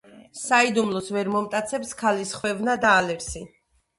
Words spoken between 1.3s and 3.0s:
მომტაცებს ქალის ხვევნა და